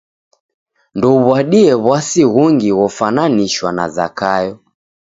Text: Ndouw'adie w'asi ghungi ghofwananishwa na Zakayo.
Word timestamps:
Ndouw'adie 0.95 1.71
w'asi 1.85 2.21
ghungi 2.33 2.69
ghofwananishwa 2.77 3.69
na 3.77 3.85
Zakayo. 3.95 4.53